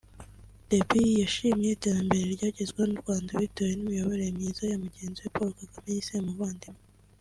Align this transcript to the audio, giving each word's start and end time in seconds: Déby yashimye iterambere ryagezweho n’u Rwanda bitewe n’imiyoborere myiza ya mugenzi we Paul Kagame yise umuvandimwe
Déby 0.69 1.03
yashimye 1.21 1.67
iterambere 1.71 2.23
ryagezweho 2.35 2.87
n’u 2.89 3.01
Rwanda 3.03 3.31
bitewe 3.41 3.71
n’imiyoborere 3.75 4.29
myiza 4.37 4.63
ya 4.71 4.77
mugenzi 4.83 5.19
we 5.23 5.31
Paul 5.35 5.51
Kagame 5.59 5.89
yise 5.95 6.13
umuvandimwe 6.23 6.81